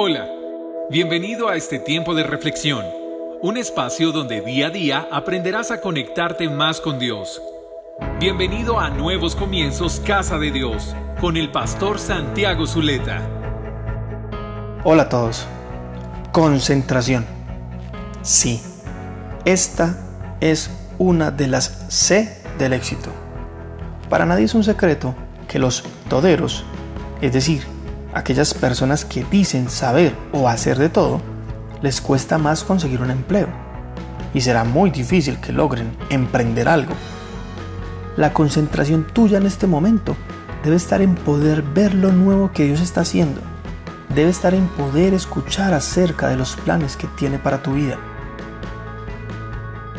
[0.00, 0.28] Hola,
[0.90, 2.84] bienvenido a este tiempo de reflexión,
[3.42, 7.42] un espacio donde día a día aprenderás a conectarte más con Dios.
[8.20, 13.28] Bienvenido a Nuevos Comienzos Casa de Dios con el pastor Santiago Zuleta.
[14.84, 15.48] Hola a todos.
[16.30, 17.26] Concentración.
[18.22, 18.62] Sí,
[19.44, 19.98] esta
[20.40, 23.10] es una de las C del éxito.
[24.08, 25.16] Para nadie es un secreto
[25.48, 26.62] que los toderos,
[27.20, 27.77] es decir,
[28.14, 31.20] aquellas personas que dicen saber o hacer de todo,
[31.82, 33.48] les cuesta más conseguir un empleo
[34.34, 36.94] y será muy difícil que logren emprender algo.
[38.16, 40.16] La concentración tuya en este momento
[40.64, 43.40] debe estar en poder ver lo nuevo que Dios está haciendo.
[44.14, 47.96] Debe estar en poder escuchar acerca de los planes que tiene para tu vida.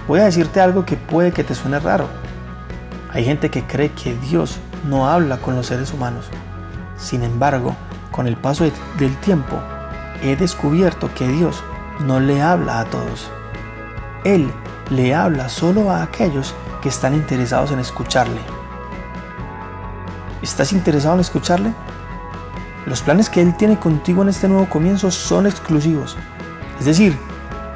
[0.08, 2.08] Voy a decirte algo que puede que te suene raro.
[3.12, 4.58] Hay gente que cree que Dios
[4.88, 6.26] no habla con los seres humanos.
[6.98, 7.76] Sin embargo,
[8.20, 8.66] con el paso
[8.98, 9.62] del tiempo,
[10.22, 11.64] he descubierto que Dios
[12.02, 13.32] no le habla a todos.
[14.26, 14.52] Él
[14.90, 18.42] le habla solo a aquellos que están interesados en escucharle.
[20.42, 21.74] ¿Estás interesado en escucharle?
[22.86, 26.18] Los planes que Él tiene contigo en este nuevo comienzo son exclusivos.
[26.78, 27.18] Es decir,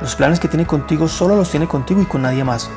[0.02, 2.70] los planes que tiene contigo solo los tiene contigo y con nadie más.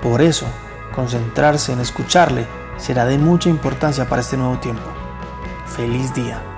[0.00, 0.46] Por eso,
[0.94, 2.46] concentrarse en escucharle
[2.78, 4.88] será de mucha importancia para este nuevo tiempo.
[5.66, 6.53] Feliz día.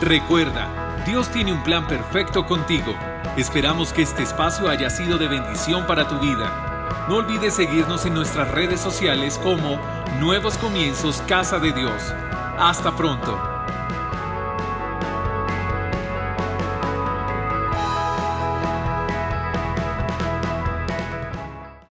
[0.00, 2.94] Recuerda, Dios tiene un plan perfecto contigo.
[3.36, 7.06] Esperamos que este espacio haya sido de bendición para tu vida.
[7.08, 9.80] No olvides seguirnos en nuestras redes sociales como
[10.20, 12.14] Nuevos Comienzos Casa de Dios.
[12.58, 13.57] Hasta pronto.